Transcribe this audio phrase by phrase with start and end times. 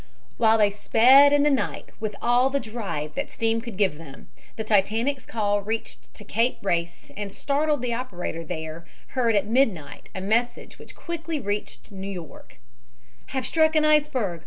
[0.37, 4.29] While they sped in the night with all the drive that steam could give them,
[4.55, 10.09] the Titanic's call reached to Cape Race and the startled operator there heard at midnight
[10.15, 12.57] a message which quickly reached New York:
[13.27, 14.39] "Have struck an iceberg.